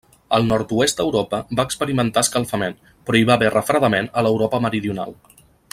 El 0.35 0.45
nord-oest 0.51 1.01
d'Europa 1.01 1.41
va 1.59 1.65
experimentar 1.69 2.23
escalfament, 2.27 2.75
però 3.09 3.21
hi 3.21 3.29
va 3.31 3.37
haver 3.39 3.53
refredament 3.59 4.09
a 4.11 4.25
l'Europa 4.29 4.63
meridional. 4.69 5.19